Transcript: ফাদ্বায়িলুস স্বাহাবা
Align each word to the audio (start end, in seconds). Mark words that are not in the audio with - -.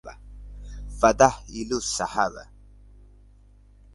ফাদ্বায়িলুস 0.99 1.85
স্বাহাবা 1.95 2.43